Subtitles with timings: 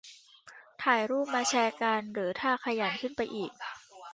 [0.83, 3.51] ถ่ายรูปมาแชร์กัน- หรือถ้าขยันขึ้นไปอีก